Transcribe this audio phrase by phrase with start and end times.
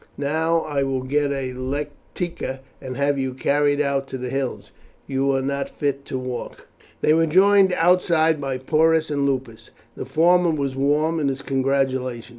[0.17, 4.71] Now I will get a lectica and have you carried out to the hills.
[5.05, 6.65] You are not fit to walk."
[7.01, 9.69] They were joined outside by Porus and Lupus.
[9.95, 12.29] The former was warm in his congratulation.